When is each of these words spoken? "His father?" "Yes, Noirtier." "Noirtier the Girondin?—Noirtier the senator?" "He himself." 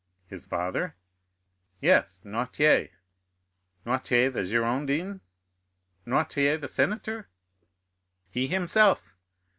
"His 0.25 0.45
father?" 0.47 0.95
"Yes, 1.79 2.23
Noirtier." 2.25 2.89
"Noirtier 3.85 4.33
the 4.33 4.43
Girondin?—Noirtier 4.43 6.59
the 6.59 6.67
senator?" 6.67 7.27
"He 8.31 8.47
himself." 8.47 9.15